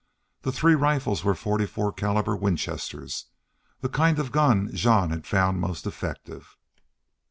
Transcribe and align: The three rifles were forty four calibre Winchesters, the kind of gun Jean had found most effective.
The 0.41 0.51
three 0.51 0.73
rifles 0.73 1.23
were 1.23 1.35
forty 1.35 1.67
four 1.67 1.93
calibre 1.93 2.35
Winchesters, 2.35 3.27
the 3.81 3.87
kind 3.87 4.17
of 4.17 4.31
gun 4.31 4.71
Jean 4.73 5.11
had 5.11 5.27
found 5.27 5.59
most 5.61 5.85
effective. 5.85 6.57